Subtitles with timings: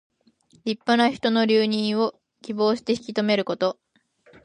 [0.65, 3.77] 立派な人の留任を希望して引き留めること。